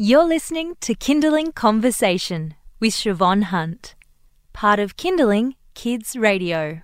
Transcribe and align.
You're 0.00 0.28
listening 0.28 0.76
to 0.82 0.94
Kinderling 0.94 1.56
Conversation 1.56 2.54
with 2.78 2.92
Siobhan 2.92 3.42
Hunt, 3.42 3.96
part 4.52 4.78
of 4.78 4.96
Kinderling 4.96 5.54
Kids 5.74 6.14
Radio. 6.14 6.82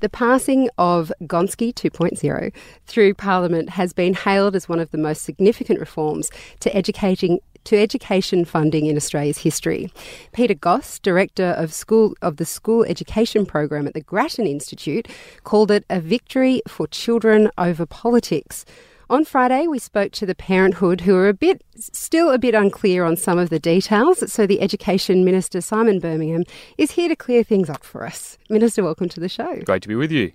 The 0.00 0.08
passing 0.08 0.70
of 0.78 1.12
Gonski 1.24 1.74
2.0 1.74 2.54
through 2.86 3.12
Parliament 3.12 3.68
has 3.68 3.92
been 3.92 4.14
hailed 4.14 4.56
as 4.56 4.66
one 4.66 4.80
of 4.80 4.92
the 4.92 4.96
most 4.96 5.24
significant 5.24 5.78
reforms 5.78 6.30
to 6.60 6.74
educating 6.74 7.40
to 7.64 7.76
education 7.76 8.46
funding 8.46 8.86
in 8.86 8.96
Australia's 8.96 9.36
history. 9.36 9.92
Peter 10.32 10.54
Goss, 10.54 10.98
director 11.00 11.50
of 11.58 11.74
school 11.74 12.14
of 12.22 12.38
the 12.38 12.46
school 12.46 12.82
education 12.84 13.44
program 13.44 13.86
at 13.86 13.92
the 13.92 14.00
Grattan 14.00 14.46
Institute, 14.46 15.06
called 15.44 15.70
it 15.70 15.84
a 15.90 16.00
victory 16.00 16.62
for 16.66 16.86
children 16.86 17.50
over 17.58 17.84
politics. 17.84 18.64
On 19.10 19.24
Friday, 19.24 19.66
we 19.66 19.78
spoke 19.78 20.12
to 20.12 20.26
the 20.26 20.34
Parenthood, 20.34 21.00
who 21.00 21.16
are 21.16 21.30
a 21.30 21.32
bit, 21.32 21.64
still 21.78 22.30
a 22.30 22.38
bit 22.38 22.54
unclear 22.54 23.04
on 23.04 23.16
some 23.16 23.38
of 23.38 23.48
the 23.48 23.58
details. 23.58 24.30
So, 24.30 24.46
the 24.46 24.60
Education 24.60 25.24
Minister, 25.24 25.62
Simon 25.62 25.98
Birmingham, 25.98 26.44
is 26.76 26.90
here 26.90 27.08
to 27.08 27.16
clear 27.16 27.42
things 27.42 27.70
up 27.70 27.84
for 27.84 28.04
us. 28.04 28.36
Minister, 28.50 28.84
welcome 28.84 29.08
to 29.08 29.18
the 29.18 29.28
show. 29.30 29.62
Great 29.64 29.80
to 29.80 29.88
be 29.88 29.94
with 29.94 30.12
you. 30.12 30.30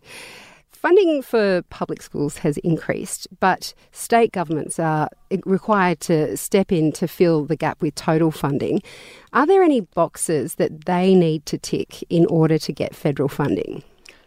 Funding 0.72 1.22
for 1.22 1.62
public 1.70 2.02
schools 2.02 2.40
has 2.40 2.58
increased, 2.58 3.28
but 3.40 3.76
state 3.92 4.32
governments 4.32 4.80
are 4.80 5.08
required 5.46 6.00
to 6.02 6.36
step 6.36 6.72
in 6.72 6.92
to 6.94 7.08
fill 7.08 7.46
the 7.46 7.56
gap 7.56 7.80
with 7.80 7.94
total 7.94 8.32
funding. 8.32 8.82
Are 9.34 9.46
there 9.46 9.62
any 9.62 9.82
boxes 9.82 10.56
that 10.56 10.86
they 10.86 11.14
need 11.14 11.46
to 11.46 11.60
tick 11.60 12.04
in 12.10 12.26
order 12.26 12.58
to 12.58 12.74
get 12.74 12.96
federal 12.96 13.30
funding? 13.30 13.84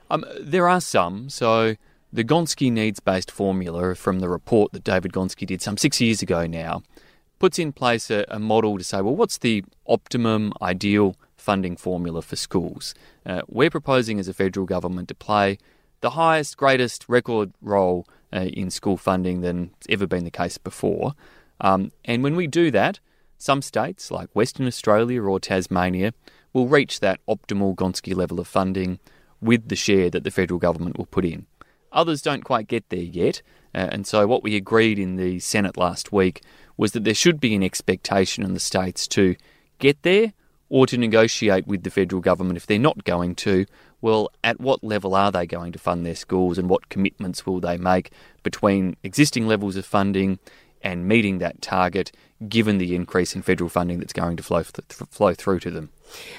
Um, 0.09 0.25
there 0.41 0.69
are 0.69 0.81
some. 0.81 1.31
So, 1.31 1.75
the 2.17 2.25
Gonski 2.25 2.73
needs 2.73 2.99
based 2.99 3.31
formula 3.31 3.95
from 3.95 4.21
the 4.21 4.29
report 4.31 4.73
that 4.73 4.83
David 4.83 5.13
Gonski 5.13 5.47
did 5.47 5.61
some 5.61 5.77
six 5.77 6.01
years 6.01 6.23
ago 6.23 6.47
now 6.47 6.83
puts 7.39 7.59
in 7.59 7.75
place 7.75 8.11
a, 8.11 8.25
a 8.29 8.39
model 8.39 8.79
to 8.79 8.85
say, 8.85 9.03
well, 9.03 9.15
what's 9.15 9.37
the 9.37 9.63
optimum, 9.87 10.55
ideal 10.63 11.15
funding 11.37 11.77
formula 11.77 12.23
for 12.23 12.35
schools? 12.35 12.95
Uh, 13.27 13.43
we're 13.49 13.69
proposing 13.69 14.19
as 14.19 14.29
a 14.29 14.33
federal 14.33 14.65
government 14.65 15.09
to 15.09 15.15
play 15.15 15.59
the 16.01 16.11
highest, 16.11 16.57
greatest 16.57 17.05
record 17.07 17.53
role 17.61 18.07
uh, 18.33 18.47
in 18.47 18.71
school 18.71 18.97
funding 18.97 19.43
than 19.43 19.73
ever 19.91 20.07
been 20.07 20.25
the 20.25 20.31
case 20.31 20.57
before. 20.57 21.13
Um, 21.61 21.93
and 22.07 22.23
when 22.23 22.35
we 22.35 22.47
do 22.47 22.71
that, 22.71 22.99
some 23.37 23.61
states 23.61 24.11
like 24.11 24.31
Western 24.33 24.67
Australia 24.67 25.23
or 25.23 25.39
Tasmania 25.39 26.15
will 26.55 26.67
reach 26.67 27.01
that 27.01 27.21
optimal 27.29 27.75
Gonski 27.75 28.17
level 28.17 28.41
of 28.41 28.49
funding 28.49 29.01
with 29.43 29.69
the 29.69 29.77
share 29.77 30.09
that 30.09 30.25
the 30.25 30.31
federal 30.31 30.59
government 30.59 30.97
will 30.97 31.05
put 31.05 31.27
in. 31.27 31.45
Others 31.93 32.23
don't 32.23 32.45
quite 32.45 32.69
get 32.69 32.89
there 32.91 32.99
yet, 32.99 33.43
uh, 33.75 33.89
and 33.91 34.07
so 34.07 34.27
what 34.27 34.43
we 34.43 34.57
agreed 34.57 34.99
in 34.99 35.17
the 35.17 35.39
Senate 35.39 35.77
last 35.77 36.13
week 36.13 36.43
was 36.77 36.93
that 36.93 37.05
there 37.05 37.15
should 37.15 37.41
be 37.41 37.55
an 37.55 37.63
expectation 37.63 38.45
in 38.45 38.55
the 38.55 38.61
states 38.61 39.07
to 39.09 39.37
get 39.79 40.03
there 40.03 40.33
or 40.69 40.87
to 40.87 40.99
negotiate 40.99 41.67
with 41.67 41.83
the 41.83 41.91
federal 41.91 42.21
government 42.21 42.57
if 42.57 42.67
they're 42.67 42.79
not 42.79 43.05
going 43.05 43.35
to. 43.35 43.67
Well, 44.01 44.31
at 44.45 44.61
what 44.61 44.85
level 44.85 45.15
are 45.15 45.33
they 45.33 45.47
going 45.47 45.73
to 45.73 45.79
fund 45.79 46.05
their 46.05 46.17
schools 46.17 46.59
and 46.59 46.69
what 46.69 46.89
commitments 46.89 47.47
will 47.47 47.61
they 47.61 47.77
make 47.77 48.11
between 48.43 48.97
existing 49.03 49.47
levels 49.47 49.77
of 49.77 49.87
funding 49.87 50.39
and 50.83 51.09
meeting 51.09 51.39
that 51.39 51.63
target 51.63 52.13
given 52.49 52.79
the 52.79 52.95
increase 52.95 53.35
in 53.35 53.43
federal 53.43 53.71
funding 53.71 53.99
that's 53.99 54.13
going 54.13 54.37
to 54.37 54.43
flow, 54.43 54.63
th- 54.63 55.11
flow 55.11 55.35
through 55.35 55.61
to 55.61 55.71
them? 55.71 55.91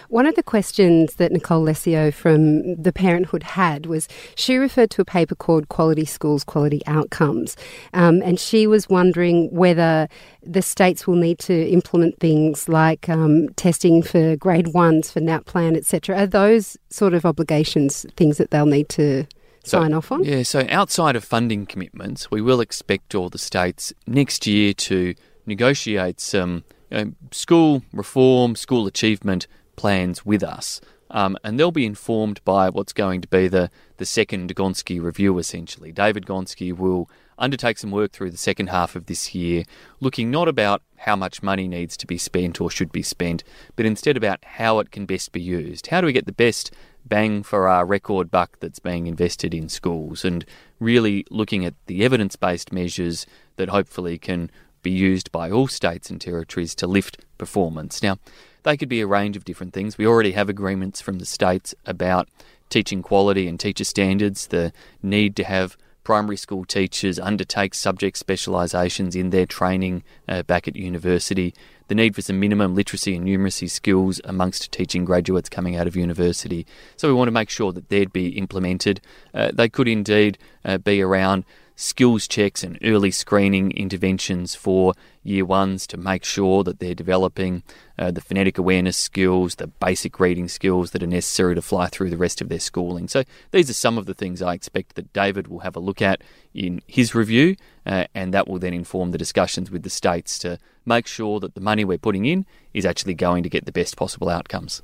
One 0.09 0.25
of 0.25 0.35
the 0.35 0.43
questions 0.43 1.15
that 1.15 1.31
Nicole 1.31 1.63
Lessio 1.63 2.13
from 2.13 2.75
the 2.81 2.93
Parenthood 2.93 3.43
had 3.43 3.85
was 3.85 4.07
she 4.35 4.57
referred 4.57 4.89
to 4.91 5.01
a 5.01 5.05
paper 5.05 5.35
called 5.35 5.69
Quality 5.69 6.05
Schools, 6.05 6.43
Quality 6.43 6.81
Outcomes. 6.87 7.57
Um, 7.93 8.21
and 8.23 8.39
she 8.39 8.67
was 8.67 8.87
wondering 8.87 9.49
whether 9.51 10.07
the 10.41 10.61
states 10.61 11.05
will 11.05 11.15
need 11.15 11.39
to 11.39 11.69
implement 11.69 12.19
things 12.19 12.69
like 12.69 13.09
um, 13.09 13.49
testing 13.55 14.01
for 14.01 14.35
grade 14.37 14.73
ones 14.73 15.11
for 15.11 15.19
NAPLAN, 15.19 15.75
etc. 15.75 16.17
Are 16.17 16.27
those 16.27 16.77
sort 16.89 17.13
of 17.13 17.25
obligations 17.25 18.05
things 18.15 18.37
that 18.37 18.51
they'll 18.51 18.65
need 18.65 18.89
to 18.89 19.25
so, 19.63 19.81
sign 19.81 19.93
off 19.93 20.11
on? 20.11 20.23
Yeah, 20.23 20.43
so 20.43 20.65
outside 20.69 21.15
of 21.15 21.23
funding 21.23 21.65
commitments, 21.65 22.31
we 22.31 22.41
will 22.41 22.61
expect 22.61 23.13
all 23.13 23.29
the 23.29 23.37
states 23.37 23.93
next 24.05 24.47
year 24.47 24.73
to 24.73 25.15
negotiate 25.47 26.19
some 26.19 26.63
you 26.91 26.97
know, 26.97 27.11
school 27.31 27.83
reform, 27.91 28.55
school 28.55 28.85
achievement 28.85 29.47
plans 29.75 30.25
with 30.25 30.43
us. 30.43 30.81
Um, 31.09 31.37
and 31.43 31.57
they'll 31.57 31.71
be 31.71 31.85
informed 31.85 32.43
by 32.43 32.69
what's 32.69 32.93
going 32.93 33.21
to 33.21 33.27
be 33.27 33.47
the, 33.47 33.69
the 33.95 34.05
second 34.05 34.53
Gonski 34.55 35.01
review, 35.01 35.37
essentially. 35.37 35.91
David 35.91 36.25
Gonski 36.25 36.75
will 36.75 37.09
undertake 37.37 37.77
some 37.77 37.91
work 37.91 38.11
through 38.11 38.31
the 38.31 38.37
second 38.37 38.67
half 38.67 38.95
of 38.95 39.05
this 39.05 39.33
year, 39.33 39.63
looking 39.99 40.31
not 40.31 40.47
about 40.47 40.81
how 40.97 41.15
much 41.15 41.43
money 41.43 41.67
needs 41.67 41.95
to 41.97 42.07
be 42.07 42.17
spent 42.17 42.59
or 42.59 42.69
should 42.69 42.91
be 42.91 43.03
spent, 43.03 43.43
but 43.75 43.85
instead 43.85 44.17
about 44.17 44.43
how 44.43 44.79
it 44.79 44.91
can 44.91 45.05
best 45.05 45.31
be 45.31 45.41
used. 45.41 45.87
How 45.87 46.01
do 46.01 46.07
we 46.07 46.13
get 46.13 46.25
the 46.25 46.31
best 46.31 46.71
bang 47.05 47.43
for 47.43 47.67
our 47.69 47.85
record 47.85 48.29
buck 48.29 48.57
that's 48.59 48.79
being 48.79 49.07
invested 49.07 49.53
in 49.53 49.69
schools? 49.69 50.25
And 50.25 50.43
really 50.79 51.25
looking 51.29 51.63
at 51.63 51.75
the 51.85 52.03
evidence 52.03 52.35
based 52.35 52.73
measures 52.73 53.25
that 53.55 53.69
hopefully 53.69 54.17
can 54.17 54.51
be 54.81 54.91
used 54.91 55.31
by 55.31 55.49
all 55.51 55.67
states 55.67 56.09
and 56.09 56.19
territories 56.19 56.75
to 56.75 56.87
lift 56.87 57.23
performance. 57.37 58.01
Now, 58.03 58.17
they 58.63 58.77
could 58.77 58.89
be 58.89 59.01
a 59.01 59.07
range 59.07 59.37
of 59.37 59.45
different 59.45 59.73
things. 59.73 59.97
We 59.97 60.07
already 60.07 60.33
have 60.33 60.49
agreements 60.49 61.01
from 61.01 61.19
the 61.19 61.25
states 61.25 61.73
about 61.85 62.27
teaching 62.69 63.01
quality 63.01 63.47
and 63.47 63.59
teacher 63.59 63.83
standards, 63.83 64.47
the 64.47 64.73
need 65.01 65.35
to 65.37 65.43
have 65.43 65.77
primary 66.03 66.37
school 66.37 66.63
teachers 66.63 67.19
undertake 67.19 67.73
subject 67.73 68.17
specialisations 68.17 69.13
in 69.13 69.29
their 69.29 69.45
training 69.45 70.03
uh, 70.29 70.41
back 70.43 70.65
at 70.65 70.75
university, 70.75 71.53
the 71.89 71.95
need 71.95 72.15
for 72.15 72.21
some 72.21 72.39
minimum 72.39 72.75
literacy 72.75 73.13
and 73.13 73.25
numeracy 73.25 73.69
skills 73.69 74.21
amongst 74.23 74.71
teaching 74.71 75.03
graduates 75.03 75.49
coming 75.49 75.75
out 75.75 75.85
of 75.85 75.97
university. 75.97 76.65
So 76.95 77.09
we 77.09 77.13
want 77.13 77.27
to 77.27 77.33
make 77.33 77.49
sure 77.49 77.73
that 77.73 77.89
they'd 77.89 78.13
be 78.13 78.29
implemented. 78.37 79.01
Uh, 79.33 79.51
they 79.53 79.67
could 79.67 79.89
indeed 79.89 80.37
uh, 80.63 80.77
be 80.77 81.01
around 81.01 81.43
skills 81.77 82.27
checks 82.27 82.63
and 82.63 82.77
early 82.83 83.11
screening 83.11 83.69
interventions 83.71 84.55
for 84.55 84.95
year 85.21 85.45
ones 85.45 85.85
to 85.85 85.95
make 85.95 86.25
sure 86.25 86.63
that 86.63 86.79
they're 86.79 86.95
developing 86.95 87.61
uh, 87.99 88.09
the 88.09 88.19
phonetic 88.19 88.57
awareness 88.57 88.97
skills, 88.97 89.55
the 89.55 89.67
basic 89.67 90.19
reading 90.19 90.47
skills 90.47 90.89
that 90.89 91.03
are 91.03 91.07
necessary 91.07 91.53
to 91.53 91.61
fly 91.61 91.85
through 91.85 92.09
the 92.09 92.17
rest 92.17 92.41
of 92.41 92.49
their 92.49 92.59
schooling. 92.59 93.07
So 93.07 93.23
these 93.51 93.69
are 93.69 93.73
some 93.73 93.99
of 93.99 94.07
the 94.07 94.15
things 94.15 94.41
I 94.41 94.55
expect 94.55 94.95
that 94.95 95.13
David 95.13 95.47
will 95.47 95.59
have 95.59 95.75
a 95.75 95.79
look 95.79 96.01
at 96.01 96.23
in 96.51 96.81
his 96.87 97.13
review, 97.13 97.55
uh, 97.85 98.05
and 98.15 98.33
that 98.33 98.47
will 98.47 98.57
then 98.57 98.73
inform 98.73 99.11
the 99.11 99.17
discussions 99.19 99.69
with 99.69 99.83
the 99.83 99.91
states 99.91 100.39
to 100.39 100.57
make 100.83 101.05
sure 101.05 101.39
that 101.41 101.53
the 101.53 101.61
money 101.61 101.85
we're 101.85 101.99
putting 101.99 102.25
in 102.25 102.47
is 102.73 102.87
actually 102.87 103.13
going 103.13 103.43
to 103.43 103.49
get 103.49 103.65
the 103.65 103.71
best 103.71 103.95
possible 103.95 104.29
outcomes. 104.29 104.81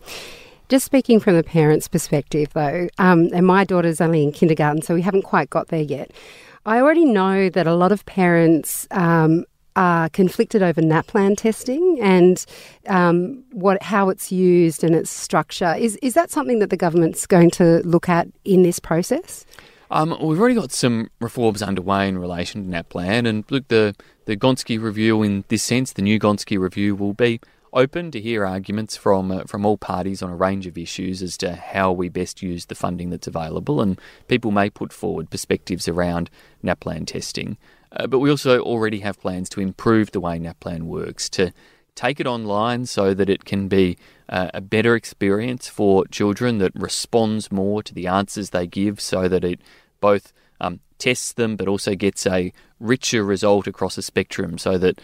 Just 0.69 0.85
speaking 0.85 1.19
from 1.19 1.35
the 1.35 1.43
parents' 1.43 1.87
perspective, 1.87 2.49
though, 2.53 2.87
um, 2.99 3.29
and 3.33 3.47
my 3.47 3.63
daughter's 3.63 3.99
only 3.99 4.21
in 4.21 4.31
kindergarten, 4.31 4.83
so 4.83 4.93
we 4.93 5.01
haven't 5.01 5.23
quite 5.23 5.49
got 5.49 5.69
there 5.69 5.81
yet. 5.81 6.11
I 6.65 6.79
already 6.79 7.05
know 7.05 7.49
that 7.49 7.67
a 7.67 7.75
lot 7.75 7.91
of 7.91 8.05
parents 8.05 8.87
um, 8.91 9.45
are 9.75 10.09
conflicted 10.09 10.61
over 10.61 10.81
NAPLAN 10.81 11.35
testing 11.35 11.99
and 12.01 12.45
um, 12.87 13.43
what 13.51 13.81
how 13.83 14.09
it's 14.09 14.31
used 14.31 14.83
and 14.83 14.95
its 14.95 15.09
structure. 15.09 15.75
Is 15.77 15.97
is 15.97 16.13
that 16.13 16.31
something 16.31 16.59
that 16.59 16.69
the 16.69 16.77
government's 16.77 17.25
going 17.27 17.51
to 17.51 17.81
look 17.83 18.07
at 18.07 18.27
in 18.45 18.63
this 18.63 18.79
process? 18.79 19.45
Um, 19.93 20.17
we've 20.19 20.39
already 20.39 20.55
got 20.55 20.71
some 20.71 21.11
reforms 21.21 21.61
underway 21.61 22.07
in 22.07 22.17
relation 22.17 22.63
to 22.63 22.67
NAPLAN, 22.67 23.27
and 23.27 23.43
look, 23.51 23.67
the 23.67 23.95
the 24.25 24.35
Gonski 24.35 24.81
review 24.81 25.21
in 25.21 25.43
this 25.49 25.61
sense, 25.61 25.93
the 25.93 26.01
new 26.01 26.17
Gonski 26.17 26.57
review 26.57 26.95
will 26.95 27.13
be 27.13 27.39
open 27.73 28.09
to 28.09 28.19
hear 28.19 28.43
arguments 28.43 28.97
from 28.97 29.31
uh, 29.31 29.43
from 29.43 29.67
all 29.67 29.77
parties 29.77 30.23
on 30.23 30.31
a 30.31 30.35
range 30.35 30.65
of 30.65 30.79
issues 30.79 31.21
as 31.21 31.37
to 31.37 31.53
how 31.53 31.91
we 31.91 32.09
best 32.09 32.41
use 32.41 32.65
the 32.65 32.73
funding 32.73 33.11
that's 33.11 33.27
available, 33.27 33.81
and 33.81 34.01
people 34.27 34.49
may 34.49 34.67
put 34.67 34.91
forward 34.91 35.29
perspectives 35.29 35.87
around 35.87 36.31
NAPLAN 36.63 37.05
testing. 37.05 37.55
Uh, 37.91 38.07
but 38.07 38.17
we 38.17 38.31
also 38.31 38.61
already 38.61 39.01
have 39.01 39.21
plans 39.21 39.47
to 39.49 39.61
improve 39.61 40.09
the 40.09 40.19
way 40.19 40.39
NAPLAN 40.39 40.87
works, 40.87 41.29
to 41.29 41.53
take 41.93 42.19
it 42.19 42.25
online 42.25 42.87
so 42.87 43.13
that 43.13 43.29
it 43.29 43.45
can 43.45 43.67
be 43.67 43.95
uh, 44.27 44.49
a 44.55 44.61
better 44.61 44.95
experience 44.95 45.67
for 45.67 46.07
children 46.07 46.57
that 46.57 46.71
responds 46.73 47.51
more 47.51 47.83
to 47.83 47.93
the 47.93 48.07
answers 48.07 48.49
they 48.49 48.65
give, 48.65 48.99
so 48.99 49.27
that 49.27 49.43
it 49.43 49.61
both 50.09 50.33
um, 50.59 50.79
tests 50.97 51.33
them 51.33 51.55
but 51.55 51.67
also 51.67 51.95
gets 51.95 52.27
a 52.27 52.51
richer 52.79 53.23
result 53.23 53.67
across 53.67 53.97
a 53.97 54.01
spectrum, 54.01 54.57
so 54.57 54.77
that 54.77 55.01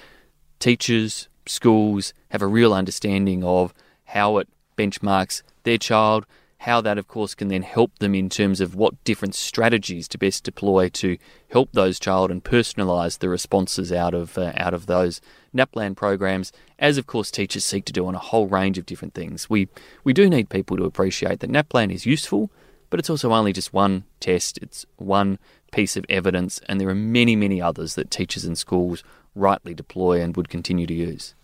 teachers, 0.59 1.29
schools 1.45 2.13
have 2.29 2.43
a 2.43 2.53
real 2.59 2.73
understanding 2.73 3.43
of 3.43 3.73
how 4.15 4.37
it 4.39 4.47
benchmarks 4.77 5.41
their 5.63 5.77
child, 5.77 6.25
how 6.63 6.81
that, 6.81 6.97
of 6.97 7.07
course, 7.07 7.33
can 7.35 7.47
then 7.47 7.61
help 7.61 7.91
them 7.99 8.13
in 8.13 8.29
terms 8.29 8.59
of 8.59 8.75
what 8.75 9.01
different 9.05 9.35
strategies 9.35 10.07
to 10.09 10.17
best 10.17 10.43
deploy 10.43 10.89
to 10.89 11.17
help 11.51 11.69
those 11.71 11.99
child 11.99 12.29
and 12.31 12.43
personalise 12.43 13.19
the 13.19 13.29
responses 13.29 13.91
out 13.93 14.13
of 14.13 14.37
uh, 14.37 14.51
out 14.65 14.73
of 14.73 14.85
those 14.85 15.21
NAPLAN 15.53 15.95
programs. 15.95 16.51
As 16.77 16.97
of 16.97 17.05
course, 17.07 17.31
teachers 17.31 17.63
seek 17.63 17.85
to 17.85 17.93
do 17.93 18.05
on 18.05 18.15
a 18.15 18.25
whole 18.29 18.47
range 18.47 18.77
of 18.77 18.85
different 18.85 19.13
things. 19.13 19.49
We 19.49 19.69
we 20.03 20.13
do 20.13 20.29
need 20.29 20.49
people 20.49 20.75
to 20.77 20.89
appreciate 20.91 21.39
that 21.39 21.51
NAPLAN 21.57 21.91
is 21.91 22.05
useful, 22.05 22.51
but 22.89 22.99
it's 22.99 23.09
also 23.09 23.31
only 23.31 23.53
just 23.53 23.73
one 23.73 24.03
test. 24.19 24.57
It's 24.61 24.85
one 24.97 25.39
piece 25.71 25.95
of 25.95 26.05
evidence, 26.09 26.59
and 26.67 26.79
there 26.79 26.89
are 26.89 26.95
many 26.95 27.35
many 27.35 27.61
others 27.61 27.95
that 27.95 28.11
teachers 28.11 28.45
and 28.45 28.57
schools 28.57 29.03
rightly 29.35 29.73
deploy 29.73 30.21
and 30.21 30.35
would 30.35 30.49
continue 30.49 30.87
to 30.87 30.93
use. 30.93 31.35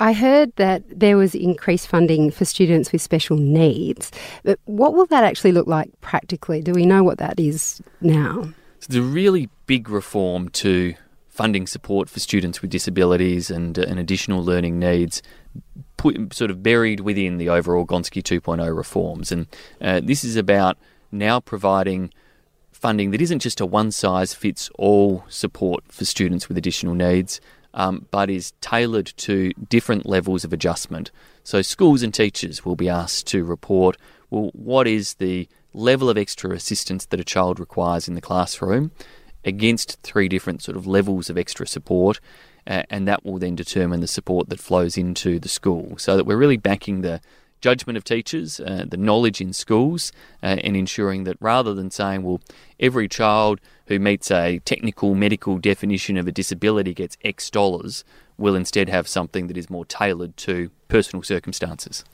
I 0.00 0.14
heard 0.14 0.56
that 0.56 0.82
there 0.88 1.18
was 1.18 1.34
increased 1.34 1.86
funding 1.86 2.30
for 2.30 2.46
students 2.46 2.90
with 2.90 3.02
special 3.02 3.36
needs. 3.36 4.10
But 4.42 4.58
what 4.64 4.94
will 4.94 5.04
that 5.06 5.24
actually 5.24 5.52
look 5.52 5.66
like 5.66 5.90
practically? 6.00 6.62
Do 6.62 6.72
we 6.72 6.86
know 6.86 7.04
what 7.04 7.18
that 7.18 7.38
is 7.38 7.82
now? 8.00 8.44
So 8.78 8.86
it's 8.86 8.94
a 8.94 9.02
really 9.02 9.50
big 9.66 9.90
reform 9.90 10.48
to 10.50 10.94
funding 11.28 11.66
support 11.66 12.08
for 12.08 12.18
students 12.18 12.62
with 12.62 12.70
disabilities 12.70 13.50
and, 13.50 13.78
uh, 13.78 13.82
and 13.82 14.00
additional 14.00 14.42
learning 14.42 14.78
needs 14.78 15.22
put, 16.00 16.32
sort 16.32 16.50
of 16.50 16.62
buried 16.62 17.00
within 17.00 17.36
the 17.36 17.50
overall 17.50 17.84
Gonski 17.84 18.22
2.0 18.22 18.74
reforms. 18.74 19.30
And 19.30 19.46
uh, 19.82 20.00
this 20.02 20.24
is 20.24 20.34
about 20.34 20.78
now 21.12 21.40
providing 21.40 22.10
funding 22.72 23.10
that 23.10 23.20
isn't 23.20 23.40
just 23.40 23.60
a 23.60 23.66
one 23.66 23.90
size 23.90 24.32
fits 24.32 24.70
all 24.78 25.24
support 25.28 25.84
for 25.88 26.06
students 26.06 26.48
with 26.48 26.56
additional 26.56 26.94
needs, 26.94 27.38
um, 27.74 28.06
but 28.10 28.30
is 28.30 28.54
tailored 28.62 29.12
to 29.18 29.52
different 29.68 30.06
levels 30.06 30.42
of 30.42 30.54
adjustment. 30.54 31.10
So, 31.44 31.60
schools 31.60 32.02
and 32.02 32.14
teachers 32.14 32.64
will 32.64 32.76
be 32.76 32.88
asked 32.88 33.26
to 33.28 33.44
report 33.44 33.98
well, 34.30 34.50
what 34.54 34.86
is 34.86 35.14
the 35.14 35.48
level 35.74 36.08
of 36.08 36.16
extra 36.16 36.52
assistance 36.52 37.04
that 37.06 37.20
a 37.20 37.24
child 37.24 37.60
requires 37.60 38.08
in 38.08 38.14
the 38.14 38.20
classroom 38.22 38.90
against 39.44 40.00
three 40.02 40.28
different 40.28 40.62
sort 40.62 40.78
of 40.78 40.86
levels 40.86 41.28
of 41.28 41.36
extra 41.36 41.66
support, 41.66 42.20
and 42.66 43.06
that 43.08 43.24
will 43.24 43.38
then 43.38 43.56
determine 43.56 44.00
the 44.00 44.06
support 44.06 44.48
that 44.48 44.60
flows 44.60 44.96
into 44.96 45.38
the 45.38 45.48
school. 45.48 45.96
So 45.98 46.16
that 46.16 46.24
we're 46.24 46.36
really 46.36 46.56
backing 46.56 47.00
the 47.00 47.20
judgment 47.60 47.96
of 47.96 48.04
teachers, 48.04 48.58
uh, 48.60 48.84
the 48.88 48.96
knowledge 48.96 49.40
in 49.40 49.52
schools, 49.52 50.12
uh, 50.42 50.56
and 50.64 50.76
ensuring 50.76 51.24
that 51.24 51.36
rather 51.40 51.74
than 51.74 51.90
saying, 51.90 52.22
well, 52.22 52.40
every 52.78 53.08
child 53.08 53.60
who 53.86 53.98
meets 53.98 54.30
a 54.30 54.60
technical 54.60 55.14
medical 55.14 55.58
definition 55.58 56.16
of 56.16 56.26
a 56.26 56.32
disability 56.32 56.94
gets 56.94 57.16
X 57.22 57.50
dollars, 57.50 58.04
will 58.38 58.54
instead 58.54 58.88
have 58.88 59.06
something 59.06 59.48
that 59.48 59.56
is 59.56 59.68
more 59.68 59.84
tailored 59.84 60.36
to 60.38 60.70
personal 60.88 61.22
circumstances. 61.22 62.04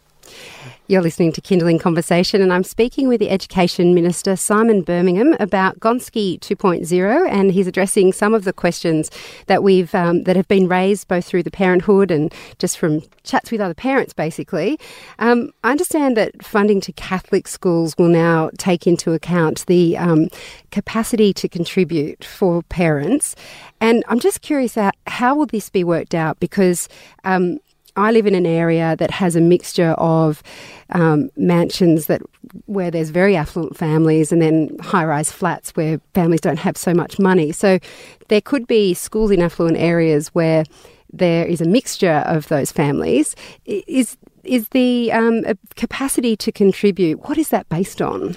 You're 0.88 1.02
listening 1.02 1.32
to 1.32 1.40
Kinderling 1.40 1.80
Conversation, 1.80 2.40
and 2.40 2.52
I'm 2.52 2.62
speaking 2.62 3.08
with 3.08 3.18
the 3.18 3.28
Education 3.28 3.92
Minister 3.92 4.36
Simon 4.36 4.82
Birmingham 4.82 5.34
about 5.40 5.80
Gonski 5.80 6.38
2.0, 6.38 7.28
and 7.28 7.50
he's 7.50 7.66
addressing 7.66 8.12
some 8.12 8.32
of 8.34 8.44
the 8.44 8.52
questions 8.52 9.10
that 9.46 9.64
we've 9.64 9.92
um, 9.96 10.22
that 10.22 10.36
have 10.36 10.46
been 10.46 10.68
raised 10.68 11.08
both 11.08 11.24
through 11.24 11.42
the 11.42 11.50
parenthood 11.50 12.12
and 12.12 12.32
just 12.60 12.78
from 12.78 13.02
chats 13.24 13.50
with 13.50 13.60
other 13.60 13.74
parents. 13.74 14.12
Basically, 14.12 14.78
um, 15.18 15.50
I 15.64 15.72
understand 15.72 16.16
that 16.18 16.44
funding 16.44 16.80
to 16.82 16.92
Catholic 16.92 17.48
schools 17.48 17.98
will 17.98 18.08
now 18.08 18.50
take 18.56 18.86
into 18.86 19.12
account 19.12 19.66
the 19.66 19.98
um, 19.98 20.28
capacity 20.70 21.32
to 21.32 21.48
contribute 21.48 22.24
for 22.24 22.62
parents, 22.62 23.34
and 23.80 24.04
I'm 24.06 24.20
just 24.20 24.40
curious 24.40 24.76
how, 24.76 24.92
how 25.08 25.34
will 25.34 25.46
this 25.46 25.68
be 25.68 25.82
worked 25.82 26.14
out 26.14 26.38
because 26.38 26.88
um, 27.24 27.58
I 27.96 28.10
live 28.10 28.26
in 28.26 28.34
an 28.34 28.46
area 28.46 28.96
that 28.96 29.10
has 29.10 29.36
a 29.36 29.40
mixture 29.40 29.94
of 29.98 30.42
um, 30.90 31.30
mansions 31.36 32.06
that 32.06 32.22
where 32.66 32.90
there's 32.90 33.10
very 33.10 33.36
affluent 33.36 33.76
families 33.76 34.32
and 34.32 34.40
then 34.40 34.76
high-rise 34.80 35.32
flats 35.32 35.70
where 35.70 36.00
families 36.14 36.40
don't 36.40 36.58
have 36.58 36.76
so 36.76 36.94
much 36.94 37.18
money. 37.18 37.52
So 37.52 37.78
there 38.28 38.40
could 38.40 38.66
be 38.66 38.94
schools 38.94 39.30
in 39.30 39.42
affluent 39.42 39.78
areas 39.78 40.28
where 40.28 40.64
there 41.12 41.46
is 41.46 41.60
a 41.60 41.66
mixture 41.66 42.22
of 42.26 42.48
those 42.48 42.72
families. 42.72 43.34
Is 43.64 44.16
is 44.44 44.68
the 44.68 45.10
um, 45.10 45.42
capacity 45.74 46.36
to 46.36 46.52
contribute? 46.52 47.28
What 47.28 47.36
is 47.36 47.48
that 47.48 47.68
based 47.68 48.00
on? 48.00 48.36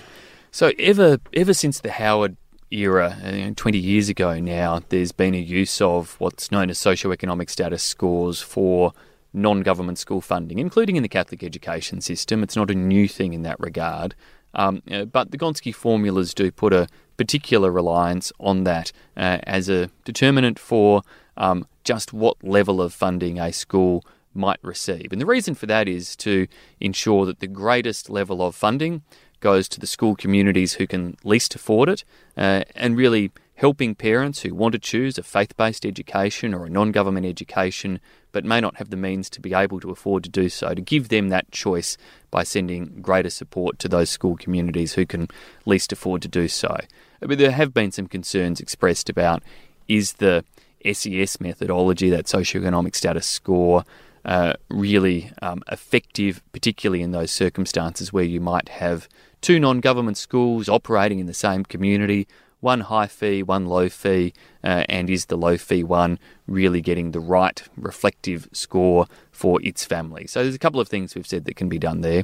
So 0.52 0.72
ever 0.80 1.20
ever 1.34 1.54
since 1.54 1.82
the 1.82 1.92
Howard 1.92 2.36
era, 2.72 3.18
uh, 3.24 3.52
20 3.56 3.78
years 3.78 4.10
ago 4.10 4.40
now, 4.40 4.82
there's 4.90 5.12
been 5.12 5.34
a 5.34 5.40
use 5.40 5.82
of 5.82 6.16
what's 6.20 6.52
known 6.52 6.70
as 6.70 6.78
socioeconomic 6.78 7.50
status 7.50 7.84
scores 7.84 8.42
for 8.42 8.94
non 9.34 9.62
government 9.62 9.98
school 9.98 10.22
funding, 10.22 10.60
including 10.60 10.96
in 10.96 11.04
the 11.04 11.10
Catholic 11.10 11.44
education 11.44 12.02
system. 12.02 12.44
It's 12.44 12.56
not 12.56 12.72
a 12.72 12.76
new 12.76 13.08
thing 13.08 13.34
in 13.34 13.44
that 13.44 13.60
regard. 13.60 14.16
Um, 14.54 14.82
uh, 14.92 15.06
but 15.06 15.32
the 15.32 15.38
Gonski 15.38 15.74
formulas 15.74 16.34
do 16.34 16.52
put 16.52 16.74
a 16.74 16.88
particular 17.18 17.72
reliance 17.72 18.32
on 18.40 18.64
that 18.64 18.92
uh, 19.16 19.40
as 19.44 19.70
a 19.70 19.90
determinant 20.06 20.58
for 20.58 21.04
um, 21.38 21.68
just 21.84 22.14
what 22.14 22.44
level 22.44 22.82
of 22.82 22.94
funding 22.94 23.40
a 23.40 23.54
school 23.54 24.04
might 24.34 24.60
receive. 24.64 25.12
And 25.12 25.22
the 25.22 25.26
reason 25.26 25.56
for 25.56 25.66
that 25.68 25.88
is 25.88 26.16
to 26.18 26.48
ensure 26.80 27.26
that 27.26 27.40
the 27.40 27.48
greatest 27.48 28.10
level 28.10 28.42
of 28.42 28.56
funding 28.56 29.04
goes 29.40 29.70
to 29.70 29.80
the 29.80 29.88
school 29.88 30.16
communities 30.16 30.74
who 30.74 30.88
can 30.88 31.18
least 31.24 31.56
afford 31.56 31.90
it 31.90 32.04
uh, 32.38 32.64
and 32.76 32.98
really 32.98 33.32
helping 33.60 33.94
parents 33.94 34.42
who 34.42 34.56
want 34.56 34.72
to 34.72 34.80
choose 34.80 35.18
a 35.18 35.24
faith 35.24 35.56
based 35.58 35.86
education 35.86 36.54
or 36.54 36.66
a 36.66 36.70
non 36.70 36.94
government 36.94 37.26
education 37.26 38.00
but 38.32 38.46
may 38.46 38.62
not 38.62 38.78
have 38.78 38.90
the 38.90 38.96
means 38.96 39.30
to 39.30 39.42
be 39.42 39.54
able 39.54 39.82
to 39.82 39.92
afford 39.92 40.24
to 40.24 40.30
do 40.30 40.48
so, 40.48 40.74
to 40.74 40.82
give 40.82 41.10
them 41.10 41.28
that 41.28 41.52
choice 41.52 41.98
by 42.32 42.44
sending 42.44 43.02
greater 43.02 43.30
support 43.30 43.78
to 43.78 43.90
those 43.90 44.10
school 44.10 44.38
communities 44.38 44.94
who 44.94 45.06
can 45.06 45.28
least 45.66 45.92
afford 45.92 46.22
to 46.22 46.28
do 46.28 46.48
so. 46.48 46.78
But 47.20 47.38
there 47.38 47.52
have 47.52 47.74
been 47.74 47.92
some 47.92 48.08
concerns 48.08 48.62
expressed 48.62 49.10
about 49.10 49.44
is 49.90 50.14
the 50.14 50.46
SES 50.90 51.42
methodology, 51.42 52.10
that 52.12 52.28
socioeconomic 52.28 52.96
status 52.96 53.28
score, 53.28 53.84
uh, 54.24 54.54
really 54.70 55.32
um, 55.42 55.64
effective, 55.70 56.42
particularly 56.54 57.02
in 57.02 57.12
those 57.12 57.32
circumstances 57.32 58.14
where 58.14 58.24
you 58.24 58.40
might 58.40 58.70
have 58.70 59.10
two 59.42 59.60
non 59.60 59.82
government 59.82 60.18
schools 60.18 60.70
operating 60.70 61.20
in 61.20 61.26
the 61.26 61.34
same 61.34 61.66
community 61.66 62.26
one 62.60 62.82
high 62.82 63.08
fee, 63.08 63.44
one 63.44 63.66
low 63.66 63.90
fee, 63.90 64.34
uh, 64.64 64.84
and 64.90 65.10
is 65.10 65.26
the 65.26 65.38
low 65.38 65.58
fee 65.58 65.84
one 65.84 66.20
really 66.48 66.82
getting 66.82 67.12
the 67.12 67.20
right 67.20 67.64
reflective 67.78 68.48
score 68.52 69.08
for 69.32 69.62
its 69.64 69.86
family? 69.86 70.28
So 70.28 70.44
there's 70.44 70.56
a 70.56 70.60
couple 70.60 70.80
of 70.80 70.88
things 70.88 71.16
we've 71.16 71.28
said 71.28 71.46
that 71.46 71.56
can 71.56 71.70
be 71.70 71.80
done 71.80 72.02
there. 72.02 72.24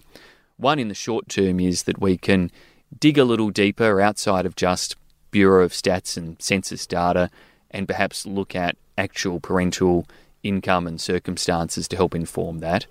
One 0.58 0.80
in 0.80 0.88
the 0.88 0.94
short 0.94 1.30
term 1.30 1.60
is 1.60 1.84
that 1.84 2.00
we 2.00 2.18
can 2.18 2.52
dig 3.00 3.18
a 3.18 3.24
little 3.24 3.50
deeper 3.50 4.02
outside 4.02 4.46
of 4.46 4.56
just 4.56 4.96
Bureau 5.32 5.66
of 5.66 5.72
Stats 5.72 6.16
and 6.18 6.42
census 6.42 6.88
data 6.88 7.30
and 7.72 7.88
perhaps 7.88 8.26
look 8.26 8.56
at 8.56 8.78
actual 8.98 9.40
parental 9.40 10.08
income 10.44 10.88
and 10.88 11.02
circumstances 11.02 11.88
to 11.90 11.96
help 11.96 12.16
inform 12.16 12.60
that. 12.60 12.86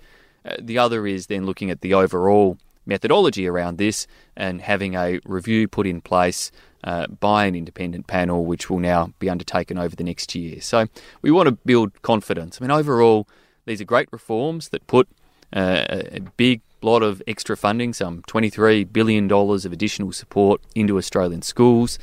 Uh, 0.45 0.55
the 0.59 0.77
other 0.77 1.07
is 1.07 1.27
then 1.27 1.45
looking 1.45 1.71
at 1.71 1.81
the 1.81 1.93
overall 1.93 2.57
methodology 2.85 3.47
around 3.47 3.77
this 3.77 4.07
and 4.35 4.61
having 4.61 4.95
a 4.95 5.19
review 5.25 5.67
put 5.67 5.87
in 5.87 6.01
place 6.01 6.51
uh, 6.83 7.07
by 7.07 7.45
an 7.45 7.55
independent 7.55 8.07
panel, 8.07 8.45
which 8.45 8.69
will 8.69 8.79
now 8.79 9.11
be 9.19 9.29
undertaken 9.29 9.77
over 9.77 9.95
the 9.95 10.03
next 10.03 10.35
year. 10.35 10.61
So 10.61 10.87
we 11.21 11.31
want 11.31 11.47
to 11.47 11.57
build 11.65 12.01
confidence. 12.01 12.59
I 12.59 12.63
mean, 12.63 12.71
overall, 12.71 13.27
these 13.65 13.81
are 13.81 13.85
great 13.85 14.07
reforms 14.11 14.69
that 14.69 14.85
put 14.87 15.07
uh, 15.53 15.85
a 15.89 16.19
big 16.37 16.61
lot 16.81 17.01
of 17.01 17.21
extra 17.27 17.57
funding, 17.57 17.93
some 17.93 18.21
$23 18.23 18.91
billion 18.93 19.31
of 19.31 19.65
additional 19.65 20.11
support 20.11 20.61
into 20.75 20.97
Australian 20.97 21.41
schools. 21.41 21.97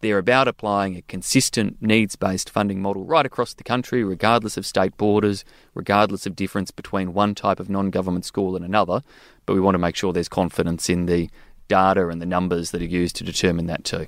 They're 0.00 0.18
about 0.18 0.46
applying 0.46 0.96
a 0.96 1.02
consistent 1.02 1.80
needs 1.80 2.16
based 2.16 2.50
funding 2.50 2.82
model 2.82 3.04
right 3.04 3.24
across 3.24 3.54
the 3.54 3.64
country, 3.64 4.04
regardless 4.04 4.56
of 4.56 4.66
state 4.66 4.96
borders, 4.96 5.44
regardless 5.74 6.26
of 6.26 6.36
difference 6.36 6.70
between 6.70 7.14
one 7.14 7.34
type 7.34 7.60
of 7.60 7.70
non 7.70 7.90
government 7.90 8.24
school 8.24 8.56
and 8.56 8.64
another. 8.64 9.02
But 9.46 9.54
we 9.54 9.60
want 9.60 9.74
to 9.74 9.78
make 9.78 9.96
sure 9.96 10.12
there's 10.12 10.28
confidence 10.28 10.90
in 10.90 11.06
the 11.06 11.30
data 11.68 12.08
and 12.08 12.20
the 12.20 12.26
numbers 12.26 12.70
that 12.70 12.82
are 12.82 12.86
used 12.86 13.16
to 13.16 13.24
determine 13.24 13.66
that 13.66 13.84
too. 13.84 14.06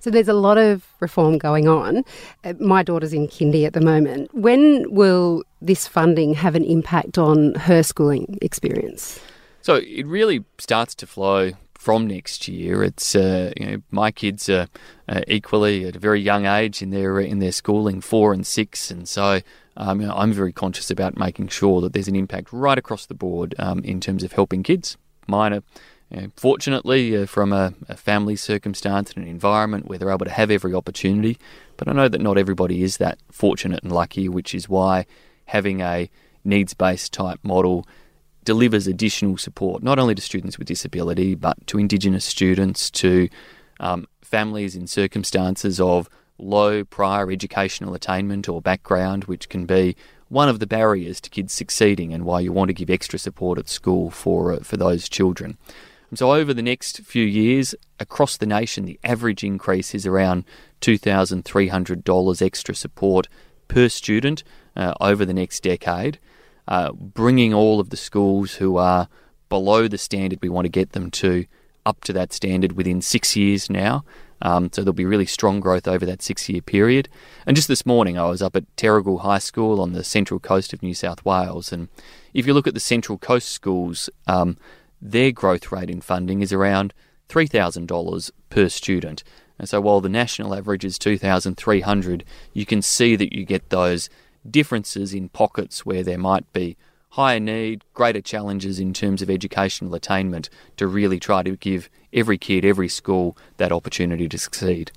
So 0.00 0.10
there's 0.10 0.28
a 0.28 0.34
lot 0.34 0.58
of 0.58 0.84
reform 0.98 1.38
going 1.38 1.68
on. 1.68 2.04
Uh, 2.42 2.54
my 2.58 2.82
daughter's 2.82 3.12
in 3.12 3.28
kindy 3.28 3.64
at 3.66 3.72
the 3.72 3.80
moment. 3.80 4.34
When 4.34 4.92
will 4.92 5.44
this 5.60 5.86
funding 5.86 6.34
have 6.34 6.56
an 6.56 6.64
impact 6.64 7.18
on 7.18 7.54
her 7.54 7.82
schooling 7.84 8.38
experience? 8.42 9.20
So 9.60 9.76
it 9.76 10.06
really 10.06 10.44
starts 10.58 10.96
to 10.96 11.06
flow 11.06 11.52
from 11.82 12.06
next 12.06 12.46
year. 12.46 12.84
It's 12.84 13.16
uh, 13.16 13.52
you 13.56 13.66
know 13.66 13.82
my 13.90 14.12
kids 14.12 14.48
are 14.48 14.68
uh, 15.08 15.22
equally 15.26 15.84
at 15.84 15.96
a 15.96 15.98
very 15.98 16.20
young 16.20 16.46
age 16.46 16.80
in 16.80 16.90
their 16.90 17.18
in 17.18 17.40
their 17.40 17.50
schooling, 17.50 18.00
four 18.00 18.32
and 18.32 18.46
six, 18.46 18.92
and 18.92 19.08
so 19.08 19.40
um, 19.76 20.00
I'm 20.00 20.32
very 20.32 20.52
conscious 20.52 20.92
about 20.92 21.18
making 21.18 21.48
sure 21.48 21.80
that 21.80 21.92
there's 21.92 22.06
an 22.06 22.14
impact 22.14 22.52
right 22.52 22.78
across 22.78 23.06
the 23.06 23.14
board 23.14 23.56
um, 23.58 23.80
in 23.80 24.00
terms 24.00 24.22
of 24.22 24.32
helping 24.32 24.62
kids. 24.62 24.96
Mine 25.26 25.54
are 25.54 25.62
you 26.10 26.20
know, 26.20 26.32
fortunately, 26.36 27.16
uh, 27.16 27.26
from 27.26 27.52
a, 27.52 27.74
a, 27.88 27.96
family 27.96 28.36
circumstance 28.36 29.12
and 29.12 29.24
an 29.24 29.30
environment 29.30 29.86
where 29.86 29.98
they're 29.98 30.10
able 30.10 30.26
to 30.26 30.30
have 30.30 30.52
every 30.52 30.74
opportunity, 30.74 31.36
but 31.78 31.88
I 31.88 31.92
know 31.92 32.08
that 32.08 32.20
not 32.20 32.38
everybody 32.38 32.84
is 32.84 32.98
that 32.98 33.18
fortunate 33.32 33.82
and 33.82 33.90
lucky, 33.90 34.28
which 34.28 34.54
is 34.54 34.68
why 34.68 35.06
having 35.46 35.80
a 35.80 36.08
needs 36.44 36.74
based 36.74 37.12
type 37.12 37.40
model 37.42 37.86
delivers 38.44 38.86
additional 38.86 39.36
support, 39.36 39.82
not 39.82 39.98
only 39.98 40.14
to 40.14 40.22
students 40.22 40.58
with 40.58 40.66
disability, 40.66 41.34
but 41.34 41.64
to 41.68 41.78
Indigenous 41.78 42.24
students, 42.24 42.90
to 42.90 43.28
um, 43.80 44.06
families 44.20 44.76
in 44.76 44.86
circumstances 44.86 45.80
of 45.80 46.08
low 46.38 46.84
prior 46.84 47.30
educational 47.30 47.94
attainment 47.94 48.48
or 48.48 48.60
background, 48.60 49.24
which 49.24 49.48
can 49.48 49.66
be 49.66 49.96
one 50.28 50.48
of 50.48 50.58
the 50.58 50.66
barriers 50.66 51.20
to 51.20 51.30
kids 51.30 51.52
succeeding 51.52 52.12
and 52.12 52.24
why 52.24 52.40
you 52.40 52.52
want 52.52 52.68
to 52.68 52.74
give 52.74 52.88
extra 52.88 53.18
support 53.18 53.58
at 53.58 53.68
school 53.68 54.10
for, 54.10 54.52
uh, 54.52 54.60
for 54.60 54.76
those 54.76 55.08
children. 55.08 55.58
So, 56.14 56.34
over 56.34 56.52
the 56.52 56.62
next 56.62 57.00
few 57.00 57.24
years, 57.24 57.74
across 57.98 58.36
the 58.36 58.46
nation, 58.46 58.84
the 58.84 59.00
average 59.02 59.42
increase 59.42 59.94
is 59.94 60.06
around 60.06 60.44
$2,300 60.82 62.42
extra 62.42 62.74
support 62.74 63.28
per 63.68 63.88
student 63.88 64.44
uh, 64.76 64.92
over 65.00 65.24
the 65.24 65.32
next 65.32 65.62
decade. 65.62 66.18
Uh, 66.68 66.92
bringing 66.92 67.52
all 67.52 67.80
of 67.80 67.90
the 67.90 67.96
schools 67.96 68.54
who 68.54 68.76
are 68.76 69.08
below 69.48 69.88
the 69.88 69.98
standard 69.98 70.38
we 70.42 70.48
want 70.48 70.64
to 70.64 70.70
get 70.70 70.92
them 70.92 71.10
to 71.10 71.44
up 71.84 72.02
to 72.04 72.12
that 72.12 72.32
standard 72.32 72.72
within 72.72 73.02
six 73.02 73.36
years 73.36 73.68
now. 73.68 74.04
Um, 74.40 74.70
so 74.72 74.82
there'll 74.82 74.92
be 74.92 75.04
really 75.04 75.26
strong 75.26 75.60
growth 75.60 75.86
over 75.86 76.04
that 76.06 76.22
six 76.22 76.48
year 76.48 76.60
period. 76.60 77.08
And 77.46 77.54
just 77.54 77.68
this 77.68 77.86
morning, 77.86 78.18
I 78.18 78.26
was 78.26 78.42
up 78.42 78.56
at 78.56 78.76
Terrigal 78.76 79.20
High 79.20 79.38
School 79.38 79.80
on 79.80 79.92
the 79.92 80.02
central 80.02 80.40
coast 80.40 80.72
of 80.72 80.82
New 80.82 80.94
South 80.94 81.24
Wales. 81.24 81.72
And 81.72 81.88
if 82.34 82.46
you 82.46 82.54
look 82.54 82.66
at 82.66 82.74
the 82.74 82.80
central 82.80 83.18
coast 83.18 83.50
schools, 83.50 84.10
um, 84.26 84.56
their 85.00 85.32
growth 85.32 85.70
rate 85.70 85.90
in 85.90 86.00
funding 86.00 86.42
is 86.42 86.52
around 86.52 86.92
$3,000 87.28 88.30
per 88.50 88.68
student. 88.68 89.22
And 89.58 89.68
so 89.68 89.80
while 89.80 90.00
the 90.00 90.08
national 90.08 90.54
average 90.54 90.84
is 90.84 90.98
2,300, 90.98 92.24
you 92.52 92.66
can 92.66 92.82
see 92.82 93.14
that 93.16 93.32
you 93.32 93.44
get 93.44 93.70
those 93.70 94.10
differences 94.48 95.14
in 95.14 95.28
pockets 95.28 95.84
where 95.86 96.02
there 96.02 96.18
might 96.18 96.50
be 96.52 96.76
higher 97.10 97.40
need, 97.40 97.84
greater 97.92 98.22
challenges 98.22 98.78
in 98.78 98.94
terms 98.94 99.20
of 99.20 99.28
educational 99.28 99.94
attainment 99.94 100.48
to 100.78 100.86
really 100.86 101.20
try 101.20 101.42
to 101.42 101.56
give 101.56 101.90
every 102.12 102.38
kid, 102.38 102.64
every 102.64 102.88
school 102.88 103.36
that 103.58 103.70
opportunity 103.72 104.28
to 104.28 104.38
succeed. 104.38 104.90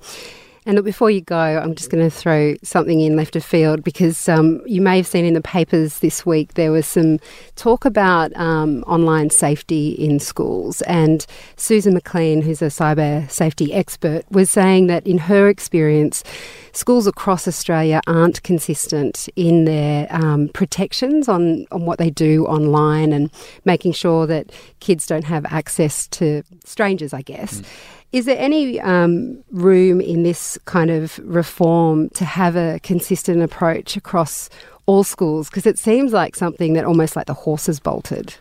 And 0.66 0.82
before 0.82 1.12
you 1.12 1.20
go, 1.20 1.36
I'm 1.36 1.76
just 1.76 1.90
going 1.90 2.02
to 2.02 2.10
throw 2.10 2.56
something 2.64 3.00
in 3.00 3.14
left 3.14 3.36
of 3.36 3.44
field 3.44 3.84
because 3.84 4.28
um, 4.28 4.60
you 4.66 4.80
may 4.82 4.96
have 4.96 5.06
seen 5.06 5.24
in 5.24 5.34
the 5.34 5.40
papers 5.40 6.00
this 6.00 6.26
week 6.26 6.54
there 6.54 6.72
was 6.72 6.88
some 6.88 7.20
talk 7.54 7.84
about 7.84 8.34
um, 8.36 8.82
online 8.82 9.30
safety 9.30 9.90
in 9.90 10.18
schools. 10.18 10.82
And 10.82 11.24
Susan 11.54 11.94
McLean, 11.94 12.42
who's 12.42 12.62
a 12.62 12.66
cyber 12.66 13.30
safety 13.30 13.72
expert, 13.72 14.24
was 14.32 14.50
saying 14.50 14.88
that 14.88 15.06
in 15.06 15.18
her 15.18 15.48
experience, 15.48 16.24
schools 16.72 17.06
across 17.06 17.46
Australia 17.46 18.00
aren't 18.08 18.42
consistent 18.42 19.28
in 19.36 19.66
their 19.66 20.08
um, 20.10 20.48
protections 20.48 21.28
on, 21.28 21.64
on 21.70 21.86
what 21.86 22.00
they 22.00 22.10
do 22.10 22.44
online 22.46 23.12
and 23.12 23.30
making 23.64 23.92
sure 23.92 24.26
that 24.26 24.50
kids 24.80 25.06
don't 25.06 25.26
have 25.26 25.46
access 25.46 26.08
to 26.08 26.42
strangers, 26.64 27.12
I 27.12 27.22
guess. 27.22 27.60
Mm. 27.60 27.66
Is 28.12 28.24
there 28.24 28.38
any 28.38 28.80
um, 28.80 29.42
room 29.50 30.00
in 30.00 30.22
this 30.22 30.58
kind 30.64 30.90
of 30.90 31.18
reform 31.18 32.08
to 32.10 32.24
have 32.24 32.56
a 32.56 32.80
consistent 32.82 33.42
approach 33.42 33.96
across 33.96 34.48
all 34.86 35.04
schools? 35.04 35.50
Because 35.50 35.66
it 35.66 35.78
seems 35.78 36.12
like 36.12 36.36
something 36.36 36.74
that 36.74 36.84
almost 36.84 37.16
like 37.16 37.26
the 37.26 37.34
horses 37.34 37.80
bolted. 37.80 38.34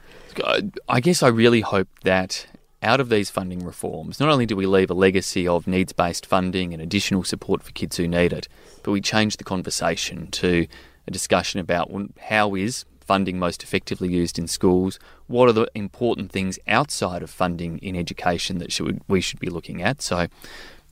I 0.90 1.00
guess 1.00 1.24
I 1.24 1.30
really 1.30 1.62
hope 1.62 1.88
that 2.04 2.46
out 2.84 3.00
of 3.00 3.10
these 3.10 3.30
funding 3.30 3.66
reforms, 3.66 4.20
not 4.20 4.30
only 4.30 4.46
do 4.46 4.56
we 4.56 4.68
leave 4.68 4.92
a 4.92 4.94
legacy 4.94 5.48
of 5.48 5.66
needs 5.66 5.94
based 5.94 6.26
funding 6.26 6.74
and 6.74 6.82
additional 6.82 7.24
support 7.24 7.64
for 7.64 7.72
kids 7.72 7.98
who 7.98 8.08
need 8.08 8.32
it, 8.32 8.48
but 8.84 8.92
we 8.92 9.02
change 9.02 9.38
the 9.38 9.44
conversation 9.44 10.28
to 10.28 10.68
a 11.08 11.12
discussion 11.12 11.60
about 11.60 11.92
how 12.20 12.54
is 12.54 12.86
funding 13.06 13.40
most 13.40 13.64
effectively 13.64 14.10
used 14.12 14.38
in 14.38 14.48
schools? 14.48 15.00
What 15.28 15.50
are 15.50 15.54
the 15.54 15.68
important 15.76 16.32
things 16.32 16.60
outside 16.68 17.24
of 17.24 17.30
funding 17.30 17.78
in 17.80 17.96
education 17.96 18.58
that 18.60 18.72
should, 18.72 19.02
we 19.08 19.22
should 19.22 19.40
be 19.40 19.50
looking 19.50 19.82
at? 19.82 20.02
So, 20.02 20.28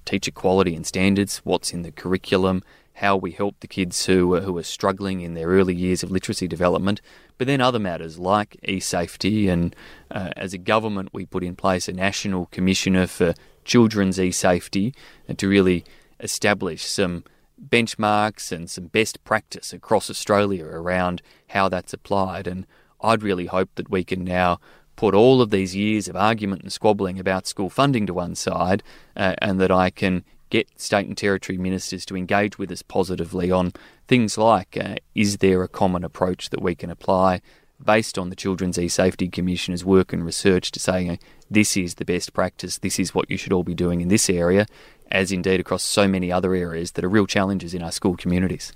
teacher 0.05 0.31
quality 0.31 0.75
and 0.75 0.85
standards, 0.85 1.37
what's 1.39 1.73
in 1.73 1.81
the 1.81 1.91
curriculum, 1.91 2.63
how 2.95 3.15
we 3.15 3.31
help 3.31 3.59
the 3.59 3.67
kids 3.67 4.05
who 4.05 4.35
are, 4.35 4.41
who 4.41 4.57
are 4.57 4.63
struggling 4.63 5.21
in 5.21 5.33
their 5.33 5.47
early 5.47 5.73
years 5.73 6.03
of 6.03 6.11
literacy 6.11 6.47
development, 6.47 7.01
but 7.37 7.47
then 7.47 7.61
other 7.61 7.79
matters 7.79 8.19
like 8.19 8.57
e-safety 8.63 9.47
and 9.49 9.75
uh, 10.11 10.29
as 10.37 10.53
a 10.53 10.57
government 10.57 11.09
we 11.11 11.25
put 11.25 11.43
in 11.43 11.55
place 11.55 11.87
a 11.87 11.93
national 11.93 12.45
commissioner 12.47 13.07
for 13.07 13.33
children's 13.65 14.19
e-safety 14.19 14.93
to 15.37 15.47
really 15.47 15.83
establish 16.19 16.83
some 16.85 17.23
benchmarks 17.61 18.51
and 18.51 18.69
some 18.69 18.87
best 18.87 19.23
practice 19.23 19.73
across 19.73 20.09
Australia 20.09 20.65
around 20.65 21.21
how 21.49 21.69
that's 21.69 21.93
applied. 21.93 22.47
And 22.47 22.65
I'd 23.01 23.23
really 23.23 23.47
hope 23.47 23.69
that 23.75 23.89
we 23.89 24.03
can 24.03 24.23
now 24.23 24.59
put 24.95 25.15
all 25.15 25.41
of 25.41 25.49
these 25.49 25.75
years 25.75 26.07
of 26.07 26.15
argument 26.15 26.61
and 26.61 26.71
squabbling 26.71 27.19
about 27.19 27.47
school 27.47 27.69
funding 27.69 28.05
to 28.05 28.13
one 28.13 28.35
side 28.35 28.83
uh, 29.15 29.35
and 29.39 29.59
that 29.59 29.71
I 29.71 29.89
can 29.89 30.23
get 30.49 30.79
state 30.79 31.07
and 31.07 31.17
territory 31.17 31.57
ministers 31.57 32.05
to 32.05 32.15
engage 32.15 32.59
with 32.59 32.71
us 32.71 32.83
positively 32.83 33.49
on 33.49 33.73
things 34.07 34.37
like 34.37 34.77
uh, 34.77 34.95
is 35.15 35.37
there 35.37 35.63
a 35.63 35.67
common 35.67 36.03
approach 36.03 36.51
that 36.51 36.61
we 36.61 36.75
can 36.75 36.91
apply 36.91 37.41
based 37.83 38.19
on 38.19 38.29
the 38.29 38.35
Children's 38.35 38.77
E-Safety 38.77 39.27
Commissioner's 39.27 39.83
work 39.83 40.13
and 40.13 40.23
research 40.23 40.71
to 40.71 40.79
say 40.79 41.17
this 41.49 41.77
is 41.77 41.95
the 41.95 42.05
best 42.05 42.33
practice, 42.33 42.77
this 42.77 42.99
is 42.99 43.13
what 43.13 43.29
you 43.29 43.37
should 43.37 43.53
all 43.53 43.63
be 43.63 43.75
doing 43.75 44.01
in 44.01 44.07
this 44.07 44.29
area, 44.29 44.65
as 45.11 45.31
indeed 45.31 45.59
across 45.59 45.83
so 45.83 46.07
many 46.07 46.31
other 46.31 46.53
areas 46.55 46.91
that 46.91 47.05
are 47.05 47.09
real 47.09 47.27
challenges 47.27 47.73
in 47.73 47.83
our 47.83 47.91
school 47.91 48.17
communities. 48.17 48.73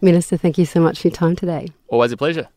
Minister, 0.00 0.36
thank 0.36 0.58
you 0.58 0.66
so 0.66 0.80
much 0.80 1.00
for 1.00 1.08
your 1.08 1.14
time 1.14 1.36
today. 1.36 1.68
Always 1.88 2.12
a 2.12 2.16
pleasure. 2.16 2.48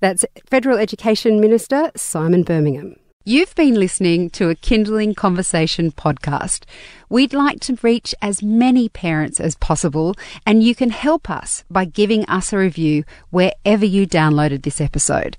That's 0.00 0.24
Federal 0.48 0.78
Education 0.78 1.40
Minister 1.40 1.90
Simon 1.96 2.42
Birmingham. 2.42 2.96
You've 3.26 3.54
been 3.54 3.76
listening 3.76 4.28
to 4.30 4.50
a 4.50 4.54
Kinderling 4.54 5.16
Conversation 5.16 5.90
podcast. 5.92 6.64
We'd 7.08 7.32
like 7.32 7.60
to 7.60 7.78
reach 7.80 8.14
as 8.20 8.42
many 8.42 8.90
parents 8.90 9.40
as 9.40 9.54
possible, 9.54 10.14
and 10.44 10.62
you 10.62 10.74
can 10.74 10.90
help 10.90 11.30
us 11.30 11.64
by 11.70 11.86
giving 11.86 12.26
us 12.26 12.52
a 12.52 12.58
review 12.58 13.04
wherever 13.30 13.86
you 13.86 14.06
downloaded 14.06 14.62
this 14.62 14.78
episode. 14.78 15.38